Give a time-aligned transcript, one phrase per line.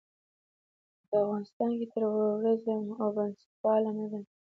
[0.97, 4.19] که په افغانستان کې تروريزم او بنسټپالنه ده.